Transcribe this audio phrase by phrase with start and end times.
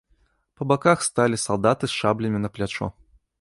[0.61, 2.91] Па баках сталі салдаты з шаблямі на плячо.